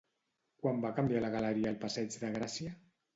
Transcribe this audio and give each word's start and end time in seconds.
Quan 0.61 0.79
va 0.85 0.91
canviar 0.99 1.21
la 1.25 1.29
galeria 1.35 1.69
al 1.73 1.77
passeig 1.83 2.17
de 2.25 2.33
Gràcia? 2.39 2.73